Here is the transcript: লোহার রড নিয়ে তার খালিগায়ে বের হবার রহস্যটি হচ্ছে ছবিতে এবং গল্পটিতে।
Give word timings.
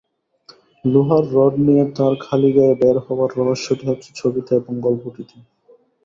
লোহার 0.85 1.23
রড 1.33 1.53
নিয়ে 1.59 1.83
তার 1.97 2.13
খালিগায়ে 2.21 2.75
বের 2.75 2.97
হবার 3.05 3.29
রহস্যটি 3.39 3.83
হচ্ছে 3.87 4.09
ছবিতে 4.15 4.51
এবং 4.55 4.73
গল্পটিতে। 4.79 5.37